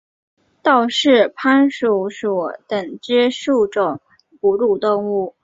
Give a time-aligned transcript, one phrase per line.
[0.63, 4.01] 道氏攀鼠属等之数种
[4.39, 5.35] 哺乳动物。